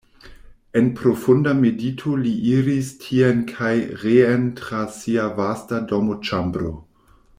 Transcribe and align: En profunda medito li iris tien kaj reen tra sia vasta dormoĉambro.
En 0.79 0.87
profunda 0.99 1.51
medito 1.59 2.13
li 2.21 2.33
iris 2.53 2.89
tien 3.03 3.43
kaj 3.51 3.75
reen 4.05 4.49
tra 4.61 4.81
sia 4.97 5.27
vasta 5.41 5.85
dormoĉambro. 5.93 6.73